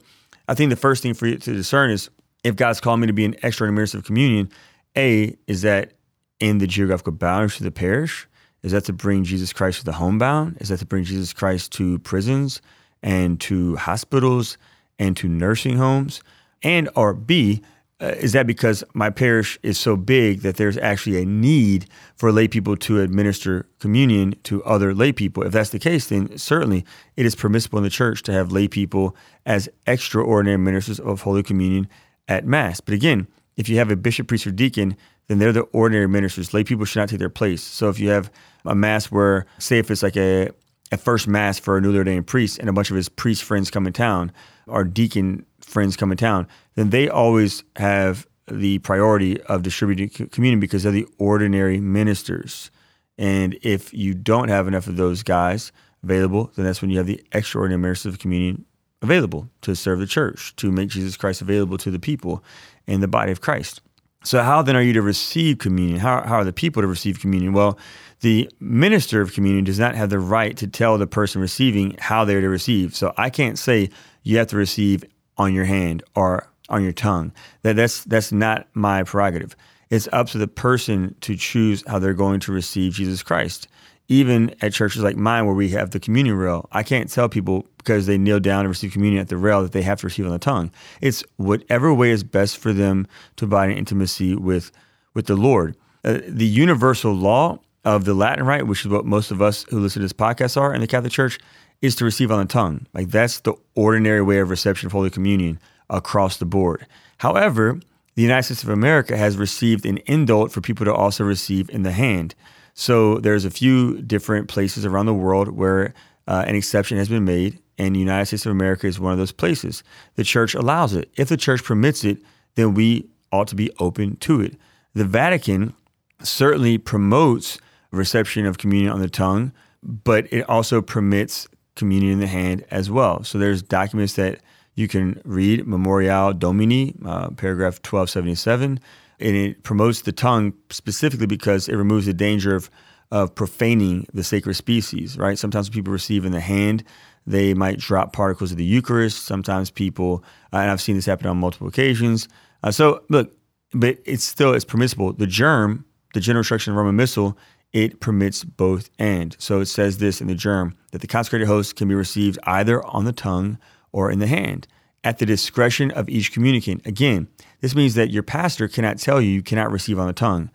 I 0.48 0.53
think 0.53 0.69
the 0.69 0.75
first 0.75 1.01
thing 1.01 1.15
for 1.15 1.25
you 1.25 1.38
to 1.39 1.53
discern 1.53 1.89
is 1.89 2.12
if 2.43 2.55
God's 2.55 2.79
called 2.79 3.00
me 3.00 3.08
to 3.08 3.13
be 3.13 3.25
an 3.25 3.34
extraordinary 3.41 3.77
minister 3.77 3.98
of 3.98 4.05
communion, 4.05 4.51
A, 4.96 5.36
is 5.48 5.63
that 5.63 5.93
in 6.39 6.60
the 6.60 6.67
geographical 6.67 7.13
boundaries 7.13 7.58
of 7.58 7.63
the 7.63 7.72
parish? 7.72 8.27
Is 8.62 8.72
that 8.72 8.86
to 8.86 8.93
bring 8.93 9.24
Jesus 9.24 9.51
Christ 9.51 9.79
to 9.79 9.86
the 9.86 9.93
homebound? 9.93 10.58
Is 10.60 10.69
that 10.69 10.77
to 10.77 10.86
bring 10.86 11.05
Jesus 11.05 11.34
Christ 11.34 11.72
to 11.74 11.98
prisons 12.00 12.62
and 13.01 13.41
to 13.41 13.77
hospitals 13.77 14.60
and 15.00 15.17
to 15.17 15.27
nursing 15.27 15.77
homes? 15.77 16.22
And 16.62 16.88
or 16.96 17.15
B, 17.15 17.63
uh, 18.01 18.08
is 18.18 18.32
that 18.32 18.48
because 18.48 18.84
my 18.94 19.10
parish 19.10 19.60
is 19.62 19.77
so 19.77 19.98
big 19.98 20.41
that 20.41 20.56
there's 20.56 20.77
actually 20.77 21.22
a 21.22 21.25
need 21.25 21.86
for 22.15 22.32
lay 22.32 22.48
people 22.48 22.77
to 22.77 23.01
administer 23.01 23.68
communion 23.79 24.36
to 24.44 24.63
other 24.63 24.94
lay 24.94 25.12
people? 25.12 25.44
If 25.44 25.51
that's 25.51 25.72
the 25.72 25.79
case, 25.79 26.08
then 26.08 26.38
certainly 26.38 26.86
it 27.18 27.25
is 27.25 27.36
permissible 27.36 27.77
in 27.77 27.84
the 27.84 27.89
church 27.89 28.24
to 28.24 28.32
have 28.32 28.51
lay 28.53 28.70
people 28.70 29.15
as 29.46 29.68
extraordinary 29.86 30.58
ministers 30.58 31.00
of 31.00 31.22
Holy 31.22 31.44
Communion 31.44 31.89
at 32.29 32.46
Mass. 32.46 32.79
But 32.79 32.94
again, 32.94 33.27
if 33.58 33.68
you 33.68 33.77
have 33.77 33.91
a 33.91 33.98
bishop, 33.98 34.27
priest, 34.27 34.48
or 34.48 34.51
deacon, 34.51 34.96
then 35.27 35.39
they're 35.39 35.51
the 35.51 35.62
ordinary 35.74 36.08
ministers. 36.08 36.53
Lay 36.53 36.63
people 36.63 36.86
should 36.86 37.00
not 37.00 37.10
take 37.10 37.20
their 37.20 37.29
place. 37.29 37.62
So 37.62 37.89
if 37.89 38.00
you 38.00 38.10
have 38.10 38.32
a 38.65 38.75
Mass 38.75 39.12
where, 39.12 39.46
say, 39.58 39.77
if 39.77 39.91
it's 39.91 40.03
like 40.03 40.15
a, 40.15 40.50
a 40.94 40.98
first 40.98 41.27
Mass 41.27 41.60
for 41.60 41.77
a 41.77 41.82
newly 41.82 41.98
ordained 41.98 42.27
priest 42.27 42.60
and 42.60 42.70
a 42.70 42.74
bunch 42.74 42.89
of 42.89 42.96
his 42.96 43.10
priest 43.10 43.44
friends 43.44 43.70
come 43.70 43.86
in 43.86 43.91
town, 43.91 44.32
our 44.70 44.86
deacon 44.86 45.46
friends 45.69 45.95
come 45.95 46.11
in 46.11 46.17
town, 46.17 46.47
then 46.75 46.89
they 46.89 47.07
always 47.07 47.63
have 47.75 48.27
the 48.47 48.79
priority 48.79 49.41
of 49.43 49.61
distributing 49.61 50.09
communion 50.29 50.59
because 50.59 50.83
they're 50.83 50.91
the 50.91 51.07
ordinary 51.17 51.79
ministers. 51.79 52.71
And 53.17 53.57
if 53.61 53.93
you 53.93 54.13
don't 54.13 54.49
have 54.49 54.67
enough 54.67 54.88
of 54.88 54.97
those 54.97 55.23
guys 55.23 55.71
available, 56.03 56.51
then 56.55 56.65
that's 56.65 56.81
when 56.81 56.89
you 56.89 56.97
have 56.97 57.07
the 57.07 57.23
extraordinary 57.31 57.81
ministers 57.81 58.13
of 58.13 58.19
communion 58.19 58.65
available 59.01 59.49
to 59.61 59.75
serve 59.75 59.99
the 59.99 60.07
church, 60.07 60.55
to 60.57 60.71
make 60.71 60.89
Jesus 60.89 61.15
Christ 61.15 61.41
available 61.41 61.77
to 61.77 61.91
the 61.91 61.99
people 61.99 62.43
in 62.88 63.01
the 63.01 63.07
body 63.07 63.31
of 63.31 63.41
Christ. 63.41 63.81
So, 64.23 64.43
how 64.43 64.61
then 64.61 64.75
are 64.75 64.81
you 64.81 64.93
to 64.93 65.01
receive 65.01 65.59
communion? 65.59 65.99
How, 65.99 66.21
how 66.23 66.35
are 66.35 66.43
the 66.43 66.51
people 66.51 66.81
to 66.81 66.88
receive 66.88 67.21
communion? 67.21 67.53
Well, 67.53 67.79
the 68.19 68.49
minister 68.59 69.21
of 69.21 69.31
communion 69.31 69.63
does 69.63 69.79
not 69.79 69.95
have 69.95 70.09
the 70.09 70.19
right 70.19 70.57
to 70.57 70.67
tell 70.67 70.97
the 70.97 71.07
person 71.07 71.39
receiving 71.39 71.95
how 71.99 72.25
they're 72.25 72.41
to 72.41 72.49
receive. 72.49 72.95
So, 72.95 73.13
I 73.15 73.29
can't 73.29 73.57
say 73.57 73.89
you 74.23 74.38
have 74.38 74.47
to 74.47 74.57
receive 74.57 75.05
on 75.39 75.53
your 75.53 75.65
hand 75.65 76.03
or 76.15 76.48
on 76.69 76.84
your 76.84 76.91
tongue. 76.91 77.31
That 77.63 77.75
that's 77.75 78.03
that's 78.03 78.31
not 78.31 78.67
my 78.74 79.03
prerogative. 79.03 79.55
It's 79.89 80.08
up 80.12 80.27
to 80.27 80.38
the 80.38 80.48
person 80.48 81.15
to 81.22 81.36
choose 81.36 81.84
how 81.88 81.98
they're 81.98 82.13
going 82.13 82.39
to 82.41 82.51
receive 82.51 82.93
Jesus 82.93 83.24
Christ. 83.24 83.67
Even 84.08 84.55
at 84.62 84.74
churches 84.74 85.03
like 85.03 85.17
mine, 85.17 85.46
where 85.46 85.53
we 85.53 85.69
have 85.69 85.91
the 85.91 86.00
communion 86.00 86.36
rail, 86.36 86.67
I 86.72 86.81
can't 86.81 87.12
tell 87.12 87.29
people 87.29 87.67
because 87.77 88.08
they 88.08 88.17
kneel 88.17 88.39
down 88.39 88.62
and 88.62 88.69
receive 88.69 88.91
communion 88.91 89.22
at 89.22 89.29
the 89.29 89.38
rail 89.38 89.62
that 89.62 89.72
they 89.72 89.84
have 89.84 90.00
to 90.01 90.08
receive 90.08 90.25
on 90.25 90.31
the 90.31 90.39
tongue. 90.39 90.72
It's 91.00 91.24
whatever 91.38 91.93
way 91.93 92.10
is 92.10 92.24
best 92.24 92.58
for 92.58 92.74
them 92.74 93.08
to 93.38 93.46
abide 93.46 93.69
in 93.69 93.77
intimacy 93.77 94.36
with 94.36 94.72
with 95.13 95.27
the 95.27 95.36
Lord. 95.36 95.75
Uh, 96.03 96.19
the 96.27 96.48
universal 96.48 97.13
law 97.13 97.60
of 97.86 98.05
the 98.05 98.13
Latin 98.13 98.46
rite, 98.46 98.67
which 98.67 98.81
is 98.81 98.88
what 98.88 99.05
most 99.05 99.31
of 99.31 99.41
us 99.41 99.63
who 99.69 99.79
listen 99.79 100.01
to 100.01 100.05
this 100.05 100.13
podcast 100.13 100.60
are 100.60 100.74
in 100.74 100.81
the 100.81 100.88
Catholic 100.88 101.12
Church, 101.12 101.39
is 101.81 101.95
to 101.95 102.05
receive 102.05 102.31
on 102.31 102.39
the 102.39 102.45
tongue. 102.45 102.86
Like 102.93 103.09
that's 103.09 103.39
the 103.39 103.53
ordinary 103.75 104.21
way 104.21 104.39
of 104.39 104.50
reception 104.50 104.88
of 104.88 104.91
Holy 104.91 105.09
Communion 105.09 105.59
across 105.89 106.38
the 106.38 106.45
board. 106.45 106.86
However, 107.17 107.79
the 108.15 108.21
United 108.21 108.43
States 108.43 108.63
of 108.63 108.69
America 108.69 109.15
has 109.15 109.38
received 109.38 109.86
an 109.86 110.00
indult 110.00 110.51
for 110.51 110.62
people 110.62 110.86
to 110.86 110.93
also 110.93 111.24
receive 111.24 111.69
in 111.69 111.83
the 111.83 111.91
hand. 111.91 112.36
So 112.74 113.17
there's 113.19 113.45
a 113.45 113.51
few 113.51 114.01
different 114.01 114.48
places 114.48 114.86
around 114.86 115.05
the 115.05 115.13
world 115.13 115.50
where 115.50 115.93
uh, 116.27 116.43
an 116.48 116.55
exception 116.55 116.98
has 116.98 117.09
been 117.09 117.25
made, 117.25 117.59
and 117.77 117.95
the 117.95 118.00
United 118.00 118.25
States 118.25 118.45
of 118.45 118.51
America 118.51 118.88
is 118.88 119.00
one 119.00 119.13
of 119.13 119.17
those 119.17 119.31
places. 119.31 119.83
The 120.15 120.24
church 120.24 120.53
allows 120.53 120.93
it. 120.93 121.09
If 121.17 121.29
the 121.29 121.38
church 121.38 121.63
permits 121.63 122.03
it, 122.03 122.19
then 122.55 122.74
we 122.74 123.09
ought 123.31 123.48
to 123.48 123.55
be 123.55 123.71
open 123.79 124.17
to 124.17 124.41
it. 124.41 124.55
The 124.93 125.05
Vatican 125.05 125.74
certainly 126.21 126.77
promotes 126.77 127.57
reception 127.91 128.45
of 128.45 128.57
communion 128.57 128.91
on 128.91 129.00
the 129.00 129.09
tongue, 129.09 129.51
but 129.81 130.31
it 130.31 130.48
also 130.50 130.81
permits 130.81 131.48
communion 131.79 132.13
in 132.13 132.19
the 132.19 132.27
hand 132.27 132.65
as 132.69 132.91
well. 132.91 133.24
So 133.24 133.39
there's 133.39 133.63
documents 133.63 134.13
that 134.13 134.39
you 134.75 134.88
can 134.88 135.19
read 135.25 135.65
Memoriale 135.65 136.38
Domini, 136.38 136.95
uh, 137.03 137.31
paragraph 137.31 137.75
1277, 137.75 138.79
and 139.19 139.36
it 139.36 139.63
promotes 139.63 140.01
the 140.01 140.12
tongue 140.12 140.53
specifically 140.69 141.25
because 141.25 141.67
it 141.67 141.75
removes 141.75 142.05
the 142.05 142.13
danger 142.13 142.55
of, 142.55 142.69
of 143.12 143.33
profaning 143.33 144.05
the 144.13 144.24
sacred 144.24 144.53
species, 144.53 145.17
right? 145.17 145.38
Sometimes 145.38 145.69
people 145.69 145.91
receive 145.91 146.24
in 146.24 146.31
the 146.31 146.39
hand, 146.39 146.83
they 147.25 147.53
might 147.53 147.77
drop 147.77 148.13
particles 148.13 148.51
of 148.51 148.57
the 148.57 148.65
Eucharist. 148.65 149.25
Sometimes 149.25 149.69
people, 149.69 150.24
uh, 150.51 150.57
and 150.57 150.71
I've 150.71 150.81
seen 150.81 150.95
this 150.95 151.05
happen 151.05 151.27
on 151.27 151.38
multiple 151.38 151.67
occasions. 151.67 152.27
Uh, 152.63 152.71
so 152.71 153.03
look, 153.09 153.31
but 153.71 154.00
it's 154.05 154.24
still, 154.24 154.53
it's 154.53 154.65
permissible. 154.65 155.13
The 155.13 155.27
GIRM, 155.27 155.86
the 156.13 156.19
general 156.19 156.39
instruction 156.39 156.74
of 156.74 156.77
Roman 156.77 156.95
Missal, 156.95 157.38
it 157.73 157.99
permits 157.99 158.43
both 158.43 158.89
and. 158.97 159.35
So 159.39 159.59
it 159.59 159.67
says 159.67 159.97
this 159.97 160.21
in 160.21 160.27
the 160.27 160.35
GIRM 160.35 160.75
that 160.91 161.01
the 161.01 161.07
consecrated 161.07 161.47
host 161.47 161.75
can 161.75 161.88
be 161.88 161.95
received 161.95 162.39
either 162.43 162.85
on 162.85 163.05
the 163.05 163.13
tongue 163.13 163.57
or 163.91 164.11
in 164.11 164.19
the 164.19 164.27
hand 164.27 164.67
at 165.03 165.17
the 165.17 165.25
discretion 165.25 165.91
of 165.91 166.09
each 166.09 166.31
communicant. 166.31 166.85
Again, 166.85 167.27
this 167.61 167.75
means 167.75 167.95
that 167.95 168.11
your 168.11 168.23
pastor 168.23 168.67
cannot 168.67 168.97
tell 168.97 169.21
you 169.21 169.29
you 169.29 169.41
cannot 169.41 169.71
receive 169.71 169.99
on 169.99 170.07
the 170.07 170.13
tongue, 170.13 170.49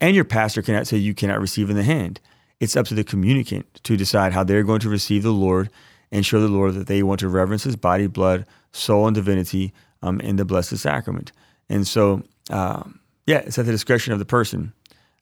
and 0.00 0.14
your 0.14 0.24
pastor 0.24 0.62
cannot 0.62 0.86
say 0.86 0.96
you 0.96 1.14
cannot 1.14 1.40
receive 1.40 1.70
in 1.70 1.76
the 1.76 1.82
hand. 1.82 2.20
It's 2.60 2.76
up 2.76 2.86
to 2.86 2.94
the 2.94 3.04
communicant 3.04 3.66
to 3.84 3.96
decide 3.96 4.32
how 4.32 4.44
they're 4.44 4.62
going 4.62 4.80
to 4.80 4.88
receive 4.88 5.22
the 5.22 5.32
Lord 5.32 5.70
and 6.12 6.26
show 6.26 6.40
the 6.40 6.48
Lord 6.48 6.74
that 6.74 6.86
they 6.86 7.02
want 7.02 7.20
to 7.20 7.28
reverence 7.28 7.64
his 7.64 7.76
body, 7.76 8.06
blood, 8.06 8.46
soul, 8.72 9.06
and 9.06 9.14
divinity 9.14 9.72
um, 10.02 10.20
in 10.20 10.36
the 10.36 10.44
Blessed 10.44 10.76
Sacrament. 10.76 11.32
And 11.68 11.86
so, 11.86 12.22
uh, 12.50 12.82
yeah, 13.26 13.38
it's 13.38 13.58
at 13.58 13.66
the 13.66 13.72
discretion 13.72 14.12
of 14.12 14.18
the 14.18 14.24
person, 14.24 14.72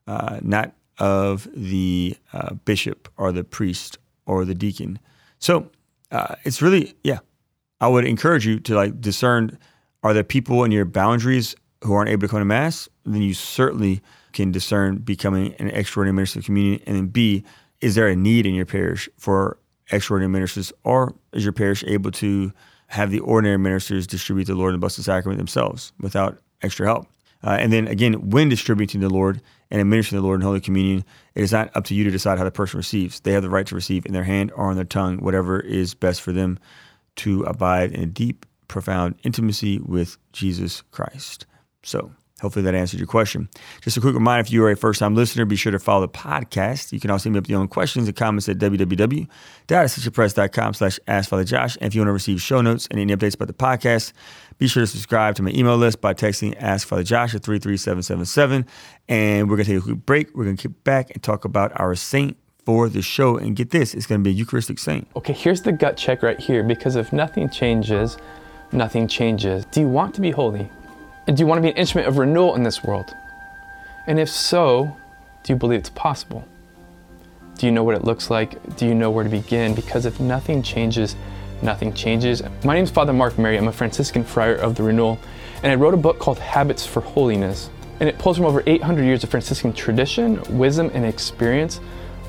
uh, 0.06 0.40
not 0.42 0.72
of 0.98 1.48
the 1.54 2.16
uh, 2.32 2.54
bishop 2.54 3.08
or 3.16 3.32
the 3.32 3.44
priest 3.44 3.98
or 4.26 4.44
the 4.44 4.54
deacon. 4.54 4.98
So 5.38 5.70
uh, 6.10 6.34
it's 6.44 6.60
really, 6.60 6.94
yeah, 7.04 7.18
I 7.80 7.88
would 7.88 8.04
encourage 8.04 8.46
you 8.46 8.58
to 8.60 8.74
like 8.74 9.00
discern 9.00 9.58
are 10.02 10.14
there 10.14 10.24
people 10.24 10.62
in 10.64 10.70
your 10.70 10.84
boundaries 10.84 11.56
who 11.82 11.92
aren't 11.92 12.10
able 12.10 12.22
to 12.22 12.28
come 12.28 12.40
to 12.40 12.44
mass? 12.44 12.88
Then 13.04 13.22
you 13.22 13.34
certainly 13.34 14.00
can 14.32 14.52
discern 14.52 14.98
becoming 14.98 15.54
an 15.54 15.68
extraordinary 15.68 16.14
minister 16.14 16.38
of 16.38 16.44
communion. 16.44 16.80
And 16.86 16.96
then 16.96 17.06
B, 17.08 17.44
is 17.80 17.94
there 17.94 18.08
a 18.08 18.16
need 18.16 18.46
in 18.46 18.54
your 18.54 18.66
parish 18.66 19.08
for 19.16 19.58
extraordinary 19.90 20.30
ministers, 20.30 20.72
or 20.84 21.14
is 21.32 21.44
your 21.44 21.52
parish 21.52 21.82
able 21.84 22.10
to 22.12 22.52
have 22.88 23.10
the 23.10 23.20
ordinary 23.20 23.58
ministers 23.58 24.06
distribute 24.06 24.44
the 24.44 24.54
Lord 24.54 24.72
and 24.72 24.80
the 24.80 24.80
Blessed 24.80 25.02
Sacrament 25.02 25.38
themselves 25.38 25.92
without 26.00 26.38
extra 26.62 26.86
help? 26.86 27.06
Uh, 27.42 27.56
and 27.60 27.72
then 27.72 27.86
again, 27.88 28.30
when 28.30 28.48
distributing 28.48 29.00
the 29.00 29.10
Lord 29.10 29.40
and 29.70 29.80
administering 29.80 30.20
the 30.20 30.26
Lord 30.26 30.40
in 30.40 30.46
Holy 30.46 30.60
Communion, 30.60 31.04
it 31.34 31.42
is 31.42 31.52
not 31.52 31.70
up 31.76 31.84
to 31.84 31.94
you 31.94 32.04
to 32.04 32.10
decide 32.10 32.38
how 32.38 32.44
the 32.44 32.50
person 32.50 32.78
receives. 32.78 33.20
They 33.20 33.32
have 33.32 33.42
the 33.42 33.50
right 33.50 33.66
to 33.66 33.74
receive 33.74 34.06
in 34.06 34.12
their 34.12 34.24
hand 34.24 34.52
or 34.54 34.70
on 34.70 34.76
their 34.76 34.84
tongue, 34.84 35.18
whatever 35.18 35.60
is 35.60 35.94
best 35.94 36.22
for 36.22 36.32
them 36.32 36.58
to 37.16 37.42
abide 37.42 37.92
in 37.92 38.02
a 38.02 38.06
deep, 38.06 38.46
profound 38.68 39.16
intimacy 39.22 39.78
with 39.80 40.16
Jesus 40.32 40.82
Christ. 40.90 41.46
So, 41.82 42.12
hopefully 42.40 42.64
that 42.64 42.74
answered 42.74 42.98
your 43.00 43.06
question. 43.06 43.48
Just 43.82 43.96
a 43.96 44.00
quick 44.00 44.14
reminder 44.14 44.40
if 44.40 44.50
you 44.52 44.64
are 44.64 44.70
a 44.70 44.76
first 44.76 45.00
time 45.00 45.14
listener, 45.14 45.44
be 45.44 45.56
sure 45.56 45.72
to 45.72 45.78
follow 45.78 46.00
the 46.02 46.08
podcast. 46.08 46.92
You 46.92 47.00
can 47.00 47.10
also 47.10 47.28
email 47.28 47.40
up 47.40 47.48
your 47.48 47.60
own 47.60 47.68
questions 47.68 48.08
and 48.08 48.16
comments 48.16 48.48
at 48.48 48.56
www.ascensionpress.com 48.58 50.74
slash 50.74 51.00
askfatherjosh. 51.08 51.76
And 51.76 51.88
if 51.88 51.94
you 51.94 52.00
want 52.00 52.08
to 52.08 52.12
receive 52.12 52.40
show 52.40 52.60
notes 52.60 52.86
and 52.90 52.98
any 53.00 53.14
updates 53.14 53.34
about 53.34 53.48
the 53.48 53.54
podcast, 53.54 54.12
be 54.58 54.66
sure 54.66 54.82
to 54.82 54.86
subscribe 54.86 55.34
to 55.36 55.42
my 55.42 55.50
email 55.50 55.76
list 55.76 56.00
by 56.00 56.14
texting 56.14 56.56
Ask 56.58 56.88
Father 56.88 57.04
Josh 57.04 57.34
at 57.34 57.42
33777. 57.42 58.66
And 59.08 59.48
we're 59.48 59.56
going 59.56 59.66
to 59.66 59.72
take 59.72 59.80
a 59.80 59.84
quick 59.84 60.06
break. 60.06 60.36
We're 60.36 60.44
going 60.44 60.56
to 60.56 60.68
get 60.68 60.84
back 60.84 61.10
and 61.10 61.22
talk 61.22 61.44
about 61.44 61.78
our 61.80 61.94
saint 61.94 62.36
for 62.64 62.88
the 62.88 63.02
show. 63.02 63.36
And 63.36 63.54
get 63.56 63.70
this, 63.70 63.94
it's 63.94 64.06
going 64.06 64.20
to 64.20 64.24
be 64.24 64.30
a 64.30 64.34
Eucharistic 64.34 64.78
saint. 64.78 65.08
Okay, 65.16 65.32
here's 65.32 65.62
the 65.62 65.72
gut 65.72 65.96
check 65.96 66.22
right 66.22 66.38
here 66.38 66.62
because 66.62 66.94
if 66.96 67.12
nothing 67.12 67.48
changes, 67.48 68.18
nothing 68.72 69.08
changes. 69.08 69.64
Do 69.66 69.80
you 69.80 69.88
want 69.88 70.14
to 70.16 70.20
be 70.20 70.30
holy? 70.30 70.70
And 71.28 71.36
do 71.36 71.42
you 71.42 71.46
want 71.46 71.58
to 71.58 71.62
be 71.62 71.68
an 71.68 71.76
instrument 71.76 72.08
of 72.08 72.16
renewal 72.16 72.54
in 72.54 72.62
this 72.62 72.82
world? 72.82 73.14
And 74.06 74.18
if 74.18 74.30
so, 74.30 74.96
do 75.42 75.52
you 75.52 75.58
believe 75.58 75.80
it's 75.80 75.90
possible? 75.90 76.42
Do 77.58 77.66
you 77.66 77.72
know 77.72 77.84
what 77.84 77.94
it 77.94 78.02
looks 78.02 78.30
like? 78.30 78.76
Do 78.76 78.86
you 78.86 78.94
know 78.94 79.10
where 79.10 79.24
to 79.24 79.30
begin? 79.30 79.74
Because 79.74 80.06
if 80.06 80.20
nothing 80.20 80.62
changes, 80.62 81.16
nothing 81.60 81.92
changes. 81.92 82.42
My 82.64 82.74
name 82.74 82.84
is 82.84 82.90
Father 82.90 83.12
Mark 83.12 83.38
Mary. 83.38 83.58
I'm 83.58 83.68
a 83.68 83.72
Franciscan 83.72 84.24
friar 84.24 84.54
of 84.54 84.74
the 84.74 84.82
Renewal, 84.82 85.18
and 85.62 85.70
I 85.70 85.74
wrote 85.74 85.92
a 85.92 85.98
book 85.98 86.18
called 86.18 86.38
Habits 86.38 86.86
for 86.86 87.02
Holiness. 87.02 87.68
And 88.00 88.08
it 88.08 88.18
pulls 88.18 88.38
from 88.38 88.46
over 88.46 88.62
800 88.64 89.04
years 89.04 89.22
of 89.22 89.28
Franciscan 89.28 89.74
tradition, 89.74 90.40
wisdom, 90.56 90.90
and 90.94 91.04
experience 91.04 91.78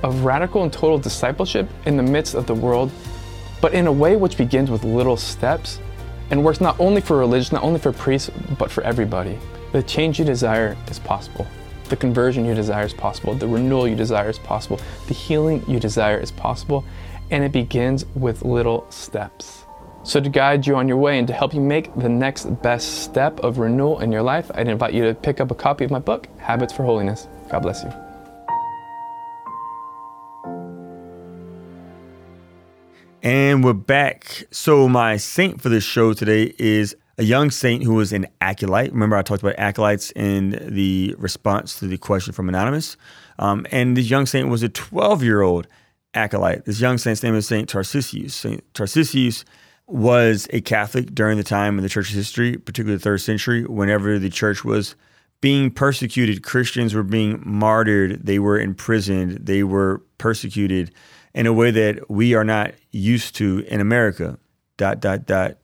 of 0.03 0.25
radical 0.25 0.63
and 0.63 0.73
total 0.73 0.99
discipleship 0.99 1.69
in 1.85 1.95
the 1.95 2.03
midst 2.03 2.35
of 2.35 2.47
the 2.47 2.55
world, 2.55 2.91
but 3.61 3.73
in 3.73 3.87
a 3.87 3.91
way 3.93 4.17
which 4.17 4.35
begins 4.35 4.69
with 4.69 4.83
little 4.83 5.15
steps 5.15 5.79
and 6.31 6.43
works 6.43 6.61
not 6.61 6.79
only 6.79 7.01
for 7.01 7.17
religion, 7.17 7.55
not 7.55 7.63
only 7.63 7.79
for 7.79 7.91
priests, 7.91 8.29
but 8.57 8.71
for 8.71 8.83
everybody. 8.83 9.37
The 9.71 9.83
change 9.83 10.19
you 10.19 10.25
desire 10.25 10.75
is 10.89 10.99
possible. 10.99 11.47
The 11.89 11.95
conversion 11.95 12.45
you 12.45 12.53
desire 12.53 12.85
is 12.85 12.93
possible. 12.93 13.33
The 13.33 13.47
renewal 13.47 13.87
you 13.87 13.95
desire 13.95 14.29
is 14.29 14.39
possible. 14.39 14.79
The 15.07 15.13
healing 15.13 15.63
you 15.67 15.79
desire 15.79 16.19
is 16.19 16.31
possible. 16.31 16.85
And 17.31 17.43
it 17.43 17.51
begins 17.51 18.05
with 18.15 18.43
little 18.43 18.85
steps. 18.89 19.65
So, 20.03 20.19
to 20.19 20.29
guide 20.29 20.65
you 20.65 20.75
on 20.75 20.87
your 20.87 20.97
way 20.97 21.19
and 21.19 21.27
to 21.27 21.33
help 21.33 21.53
you 21.53 21.59
make 21.59 21.93
the 21.95 22.09
next 22.09 22.45
best 22.61 23.03
step 23.03 23.39
of 23.41 23.59
renewal 23.59 23.99
in 23.99 24.11
your 24.11 24.23
life, 24.23 24.49
I'd 24.55 24.67
invite 24.67 24.93
you 24.93 25.03
to 25.03 25.13
pick 25.13 25.41
up 25.41 25.51
a 25.51 25.55
copy 25.55 25.83
of 25.83 25.91
my 25.91 25.99
book, 25.99 26.27
Habits 26.37 26.71
for 26.73 26.83
Holiness. 26.83 27.27
God 27.49 27.59
bless 27.59 27.83
you. 27.83 28.08
And 33.21 33.65
we're 33.65 33.73
back. 33.73 34.45
So, 34.49 34.87
my 34.87 35.17
saint 35.17 35.61
for 35.61 35.67
this 35.67 35.83
show 35.83 36.13
today 36.13 36.53
is 36.57 36.95
a 37.17 37.23
young 37.23 37.51
saint 37.51 37.83
who 37.83 37.95
was 37.95 38.13
an 38.13 38.27
acolyte. 38.39 38.93
Remember, 38.93 39.17
I 39.17 39.23
talked 39.23 39.43
about 39.43 39.59
acolytes 39.59 40.11
in 40.11 40.57
the 40.73 41.15
response 41.17 41.77
to 41.79 41.87
the 41.87 41.97
question 41.97 42.31
from 42.31 42.47
Anonymous. 42.47 42.95
Um, 43.37 43.67
and 43.71 43.97
this 43.97 44.09
young 44.09 44.25
saint 44.25 44.47
was 44.47 44.63
a 44.63 44.69
12 44.69 45.21
year 45.21 45.41
old 45.41 45.67
acolyte. 46.13 46.63
This 46.63 46.79
young 46.79 46.97
saint's 46.97 47.21
name 47.21 47.35
is 47.35 47.45
Saint 47.45 47.67
Tarcisius. 47.67 48.33
Saint 48.33 48.63
Tarcisius 48.73 49.43
was 49.87 50.47
a 50.53 50.61
Catholic 50.61 51.13
during 51.13 51.37
the 51.37 51.43
time 51.43 51.77
in 51.77 51.83
the 51.83 51.89
church's 51.89 52.15
history, 52.15 52.55
particularly 52.57 52.95
the 52.95 53.03
third 53.03 53.19
century, 53.19 53.65
whenever 53.65 54.17
the 54.17 54.29
church 54.29 54.63
was 54.63 54.95
being 55.41 55.71
persecuted. 55.71 56.43
Christians 56.43 56.93
were 56.93 57.03
being 57.03 57.41
martyred, 57.45 58.25
they 58.25 58.39
were 58.39 58.57
imprisoned, 58.57 59.45
they 59.45 59.63
were 59.63 60.01
persecuted 60.17 60.91
in 61.33 61.45
a 61.45 61.53
way 61.53 61.71
that 61.71 62.09
we 62.09 62.33
are 62.33 62.43
not 62.43 62.73
used 62.91 63.35
to 63.35 63.59
in 63.67 63.81
America. 63.81 64.37
Dot 64.77 64.99
dot 64.99 65.25
dot. 65.25 65.57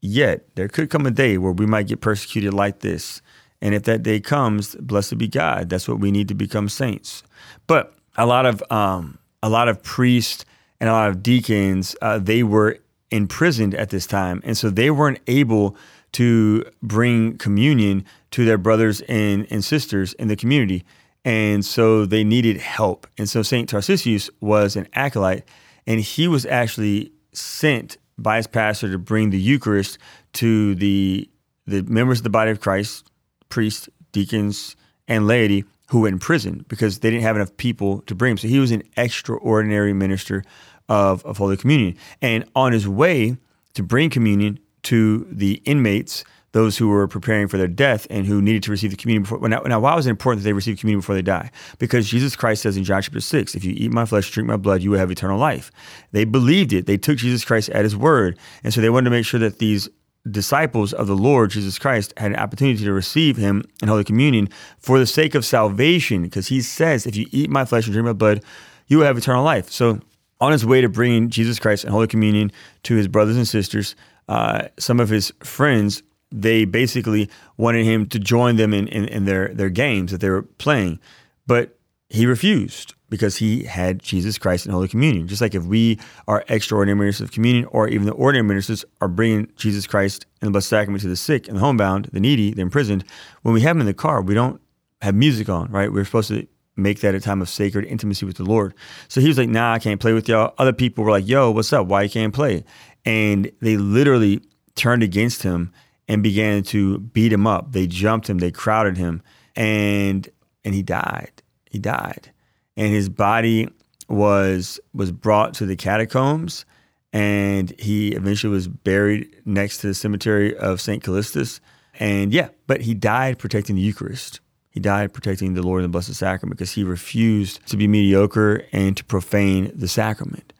Yet 0.00 0.54
there 0.56 0.68
could 0.68 0.90
come 0.90 1.06
a 1.06 1.10
day 1.10 1.38
where 1.38 1.52
we 1.52 1.66
might 1.66 1.86
get 1.86 2.00
persecuted 2.00 2.52
like 2.54 2.80
this. 2.80 3.22
And 3.60 3.74
if 3.74 3.84
that 3.84 4.02
day 4.02 4.18
comes, 4.18 4.74
blessed 4.74 5.18
be 5.18 5.28
God. 5.28 5.68
That's 5.68 5.86
what 5.86 6.00
we 6.00 6.10
need 6.10 6.28
to 6.28 6.34
become 6.34 6.68
saints. 6.68 7.22
But 7.66 7.94
a 8.16 8.26
lot 8.26 8.46
of 8.46 8.62
um, 8.70 9.18
a 9.42 9.48
lot 9.48 9.68
of 9.68 9.82
priests 9.82 10.44
and 10.80 10.88
a 10.88 10.92
lot 10.92 11.08
of 11.10 11.22
deacons, 11.22 11.94
uh, 12.02 12.18
they 12.18 12.42
were 12.42 12.78
imprisoned 13.10 13.74
at 13.74 13.90
this 13.90 14.06
time, 14.06 14.40
and 14.44 14.56
so 14.56 14.70
they 14.70 14.90
weren't 14.90 15.20
able 15.26 15.76
to 16.12 16.64
bring 16.82 17.38
communion 17.38 18.04
to 18.30 18.44
their 18.44 18.58
brothers 18.58 19.00
and, 19.02 19.46
and 19.50 19.64
sisters 19.64 20.12
in 20.14 20.28
the 20.28 20.36
community. 20.36 20.84
And 21.24 21.64
so 21.64 22.04
they 22.04 22.24
needed 22.24 22.56
help. 22.56 23.06
And 23.16 23.28
so 23.28 23.42
St. 23.42 23.68
Tarcisius 23.68 24.28
was 24.40 24.76
an 24.76 24.88
acolyte, 24.94 25.44
and 25.86 26.00
he 26.00 26.26
was 26.26 26.44
actually 26.46 27.12
sent 27.32 27.96
by 28.18 28.36
his 28.36 28.46
pastor 28.46 28.90
to 28.90 28.98
bring 28.98 29.30
the 29.30 29.40
Eucharist 29.40 29.98
to 30.34 30.74
the, 30.74 31.28
the 31.66 31.82
members 31.82 32.18
of 32.18 32.24
the 32.24 32.30
body 32.30 32.50
of 32.50 32.60
Christ, 32.60 33.10
priests, 33.48 33.88
deacons, 34.12 34.76
and 35.08 35.26
laity 35.26 35.64
who 35.88 36.00
were 36.00 36.08
in 36.08 36.18
prison 36.18 36.64
because 36.68 37.00
they 37.00 37.10
didn't 37.10 37.22
have 37.22 37.36
enough 37.36 37.56
people 37.56 38.00
to 38.02 38.14
bring 38.14 38.32
him. 38.32 38.38
So 38.38 38.48
he 38.48 38.58
was 38.58 38.70
an 38.70 38.82
extraordinary 38.96 39.92
minister 39.92 40.44
of, 40.88 41.24
of 41.26 41.38
Holy 41.38 41.56
Communion. 41.56 41.96
And 42.20 42.44
on 42.54 42.72
his 42.72 42.88
way 42.88 43.36
to 43.74 43.82
bring 43.82 44.10
communion 44.10 44.58
to 44.84 45.26
the 45.30 45.62
inmates, 45.64 46.24
those 46.52 46.76
who 46.76 46.88
were 46.88 47.08
preparing 47.08 47.48
for 47.48 47.56
their 47.58 47.66
death 47.66 48.06
and 48.10 48.26
who 48.26 48.40
needed 48.40 48.62
to 48.62 48.70
receive 48.70 48.90
the 48.90 48.96
communion 48.96 49.22
before. 49.22 49.46
Now, 49.48 49.60
now 49.60 49.80
why 49.80 49.94
was 49.94 50.06
it 50.06 50.10
important 50.10 50.42
that 50.42 50.44
they 50.44 50.52
receive 50.52 50.78
communion 50.78 51.00
before 51.00 51.14
they 51.14 51.22
die? 51.22 51.50
Because 51.78 52.08
Jesus 52.08 52.36
Christ 52.36 52.62
says 52.62 52.76
in 52.76 52.84
John 52.84 53.02
chapter 53.02 53.20
6, 53.20 53.54
if 53.54 53.64
you 53.64 53.74
eat 53.76 53.92
my 53.92 54.04
flesh, 54.04 54.30
drink 54.30 54.48
my 54.48 54.56
blood, 54.56 54.82
you 54.82 54.90
will 54.90 54.98
have 54.98 55.10
eternal 55.10 55.38
life. 55.38 55.72
They 56.12 56.24
believed 56.24 56.72
it. 56.72 56.86
They 56.86 56.98
took 56.98 57.18
Jesus 57.18 57.44
Christ 57.44 57.70
at 57.70 57.84
his 57.84 57.96
word. 57.96 58.38
And 58.62 58.72
so 58.72 58.80
they 58.80 58.90
wanted 58.90 59.04
to 59.04 59.10
make 59.10 59.26
sure 59.26 59.40
that 59.40 59.58
these 59.58 59.88
disciples 60.30 60.92
of 60.92 61.06
the 61.08 61.16
Lord 61.16 61.50
Jesus 61.50 61.78
Christ 61.78 62.12
had 62.16 62.30
an 62.30 62.38
opportunity 62.38 62.84
to 62.84 62.92
receive 62.92 63.36
him 63.36 63.64
in 63.82 63.88
Holy 63.88 64.04
Communion 64.04 64.48
for 64.78 64.98
the 64.98 65.06
sake 65.06 65.34
of 65.34 65.44
salvation, 65.44 66.22
because 66.22 66.46
he 66.46 66.60
says, 66.60 67.06
if 67.06 67.16
you 67.16 67.26
eat 67.32 67.50
my 67.50 67.64
flesh 67.64 67.86
and 67.86 67.92
drink 67.92 68.06
my 68.06 68.12
blood, 68.12 68.44
you 68.86 68.98
will 68.98 69.06
have 69.06 69.18
eternal 69.18 69.42
life. 69.42 69.70
So 69.70 70.00
on 70.40 70.52
his 70.52 70.66
way 70.66 70.80
to 70.80 70.88
bringing 70.88 71.30
Jesus 71.30 71.58
Christ 71.58 71.84
and 71.84 71.92
Holy 71.92 72.06
Communion 72.06 72.52
to 72.84 72.94
his 72.94 73.08
brothers 73.08 73.36
and 73.36 73.48
sisters, 73.48 73.96
uh, 74.28 74.68
some 74.78 75.00
of 75.00 75.08
his 75.08 75.32
friends, 75.40 76.02
they 76.32 76.64
basically 76.64 77.28
wanted 77.56 77.84
him 77.84 78.06
to 78.06 78.18
join 78.18 78.56
them 78.56 78.72
in, 78.72 78.88
in, 78.88 79.06
in 79.06 79.24
their, 79.24 79.48
their 79.48 79.70
games 79.70 80.10
that 80.12 80.20
they 80.20 80.30
were 80.30 80.42
playing. 80.42 80.98
But 81.46 81.78
he 82.08 82.26
refused 82.26 82.94
because 83.08 83.36
he 83.36 83.64
had 83.64 84.02
Jesus 84.02 84.38
Christ 84.38 84.64
in 84.64 84.72
Holy 84.72 84.88
Communion. 84.88 85.28
Just 85.28 85.42
like 85.42 85.54
if 85.54 85.64
we 85.64 85.98
are 86.26 86.44
extraordinary 86.48 86.98
ministers 86.98 87.28
of 87.28 87.32
communion, 87.32 87.66
or 87.66 87.88
even 87.88 88.06
the 88.06 88.12
ordinary 88.12 88.46
ministers 88.46 88.84
are 89.00 89.08
bringing 89.08 89.50
Jesus 89.56 89.86
Christ 89.86 90.26
and 90.40 90.48
the 90.48 90.52
Blessed 90.52 90.68
Sacrament 90.68 91.02
to 91.02 91.08
the 91.08 91.16
sick 91.16 91.48
and 91.48 91.56
the 91.56 91.60
homebound, 91.60 92.08
the 92.12 92.20
needy, 92.20 92.52
the 92.52 92.62
imprisoned, 92.62 93.04
when 93.42 93.54
we 93.54 93.60
have 93.60 93.76
them 93.76 93.82
in 93.82 93.86
the 93.86 93.94
car, 93.94 94.22
we 94.22 94.34
don't 94.34 94.60
have 95.02 95.14
music 95.14 95.48
on, 95.48 95.70
right? 95.70 95.92
We're 95.92 96.04
supposed 96.04 96.28
to 96.28 96.46
make 96.76 97.00
that 97.00 97.14
a 97.14 97.20
time 97.20 97.42
of 97.42 97.48
sacred 97.48 97.84
intimacy 97.84 98.24
with 98.24 98.36
the 98.36 98.44
Lord. 98.44 98.74
So 99.08 99.20
he 99.20 99.28
was 99.28 99.36
like, 99.36 99.48
nah, 99.48 99.74
I 99.74 99.78
can't 99.78 100.00
play 100.00 100.12
with 100.14 100.28
y'all. 100.28 100.54
Other 100.58 100.72
people 100.72 101.04
were 101.04 101.10
like, 101.10 101.28
yo, 101.28 101.50
what's 101.50 101.72
up? 101.72 101.86
Why 101.86 102.02
you 102.02 102.10
can't 102.10 102.32
play? 102.32 102.64
And 103.04 103.50
they 103.60 103.76
literally 103.76 104.42
turned 104.74 105.02
against 105.02 105.42
him 105.42 105.72
and 106.12 106.22
began 106.22 106.62
to 106.64 106.98
beat 106.98 107.32
him 107.32 107.46
up. 107.46 107.72
They 107.72 107.86
jumped 107.86 108.28
him, 108.28 108.38
they 108.38 108.50
crowded 108.50 108.96
him, 108.96 109.22
and 109.56 110.28
and 110.64 110.74
he 110.74 110.82
died 110.82 111.42
he 111.72 111.78
died, 111.78 112.30
and 112.76 112.92
his 112.92 113.08
body 113.08 113.66
was 114.08 114.78
was 114.92 115.10
brought 115.10 115.54
to 115.54 115.66
the 115.66 115.74
catacombs, 115.74 116.66
and 117.14 117.72
he 117.80 118.12
eventually 118.12 118.52
was 118.52 118.68
buried 118.68 119.34
next 119.46 119.78
to 119.78 119.86
the 119.86 119.94
cemetery 119.94 120.54
of 120.54 120.82
Saint 120.82 121.02
Callistus. 121.02 121.60
And 121.98 122.30
yeah, 122.30 122.48
but 122.66 122.82
he 122.82 122.92
died 122.92 123.38
protecting 123.38 123.76
the 123.76 123.82
Eucharist. 123.82 124.40
He 124.68 124.80
died 124.80 125.14
protecting 125.14 125.54
the 125.54 125.62
Lord 125.62 125.82
and 125.82 125.86
the 125.86 125.92
Blessed 125.92 126.14
Sacrament 126.14 126.58
because 126.58 126.72
he 126.72 126.84
refused 126.84 127.66
to 127.68 127.78
be 127.78 127.88
mediocre 127.88 128.66
and 128.70 128.94
to 128.98 129.04
profane 129.04 129.72
the 129.74 129.88
sacrament. 129.88 130.52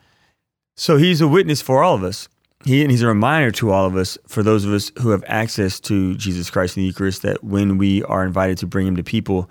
So 0.77 0.97
he's 0.97 1.21
a 1.21 1.29
witness 1.29 1.61
for 1.61 1.83
all 1.83 1.95
of 1.95 2.05
us. 2.05 2.29
He, 2.65 2.83
and 2.83 2.91
he's 2.91 3.03
a 3.03 3.09
reminder 3.09 3.51
to 3.53 3.73
all 3.73 3.87
of 3.87 3.97
us, 3.97 4.17
for 4.29 4.43
those 4.43 4.65
of 4.65 4.73
us 4.73 4.93
who 5.01 5.11
have 5.11 5.25
access 5.27 5.81
to 5.81 6.15
Jesus 6.17 6.49
Christ 6.49 6.77
in 6.77 6.83
the 6.83 6.87
Eucharist, 6.87 7.23
that 7.23 7.43
when 7.43 7.77
we 7.77 8.03
are 8.05 8.25
invited 8.25 8.59
to 8.59 8.67
bring 8.67 8.87
him 8.87 8.97
to 8.97 9.03
people, 9.03 9.51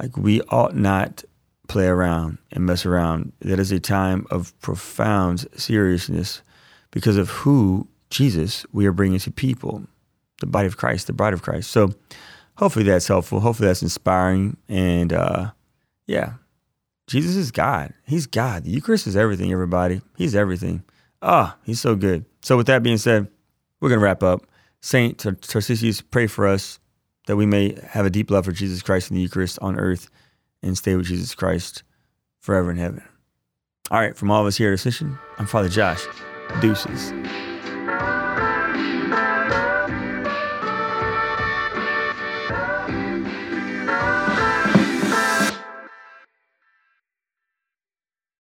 like 0.00 0.16
we 0.16 0.40
ought 0.42 0.76
not 0.76 1.24
play 1.66 1.86
around 1.86 2.38
and 2.52 2.64
mess 2.64 2.86
around. 2.86 3.32
That 3.40 3.58
is 3.58 3.72
a 3.72 3.80
time 3.80 4.26
of 4.30 4.58
profound 4.60 5.46
seriousness 5.56 6.42
because 6.90 7.16
of 7.16 7.30
who 7.30 7.88
Jesus 8.10 8.64
we 8.72 8.86
are 8.86 8.92
bringing 8.92 9.18
to 9.20 9.30
people, 9.30 9.82
the 10.40 10.46
body 10.46 10.66
of 10.66 10.76
Christ, 10.76 11.06
the 11.06 11.12
bride 11.12 11.34
of 11.34 11.42
Christ. 11.42 11.70
So 11.70 11.92
hopefully 12.56 12.84
that's 12.84 13.08
helpful. 13.08 13.40
Hopefully 13.40 13.68
that's 13.68 13.82
inspiring. 13.82 14.56
And 14.68 15.12
uh, 15.12 15.50
yeah, 16.06 16.34
Jesus 17.06 17.36
is 17.36 17.50
God. 17.50 17.92
He's 18.06 18.26
God. 18.26 18.64
The 18.64 18.70
Eucharist 18.70 19.06
is 19.06 19.16
everything, 19.16 19.52
everybody. 19.52 20.02
He's 20.16 20.34
everything. 20.34 20.84
Ah, 21.22 21.56
he's 21.64 21.80
so 21.80 21.94
good. 21.94 22.24
So 22.42 22.56
with 22.56 22.66
that 22.66 22.82
being 22.82 22.98
said, 22.98 23.28
we're 23.80 23.88
going 23.88 24.00
to 24.00 24.04
wrap 24.04 24.22
up. 24.22 24.46
Saint 24.80 25.18
Tarcisius, 25.18 26.02
pray 26.02 26.26
for 26.26 26.46
us 26.46 26.78
that 27.26 27.36
we 27.36 27.46
may 27.46 27.76
have 27.88 28.06
a 28.06 28.10
deep 28.10 28.30
love 28.30 28.44
for 28.44 28.52
Jesus 28.52 28.82
Christ 28.82 29.10
in 29.10 29.16
the 29.16 29.22
Eucharist 29.22 29.58
on 29.60 29.78
earth 29.78 30.08
and 30.62 30.76
stay 30.76 30.94
with 30.94 31.06
Jesus 31.06 31.34
Christ 31.34 31.82
forever 32.40 32.70
in 32.70 32.76
heaven. 32.76 33.02
All 33.90 34.00
right, 34.00 34.16
from 34.16 34.30
all 34.30 34.40
of 34.40 34.46
us 34.46 34.56
here 34.56 34.70
at 34.70 34.74
Ascension, 34.74 35.18
I'm 35.38 35.46
Father 35.46 35.68
Josh. 35.68 36.04
Deuces. 36.60 37.12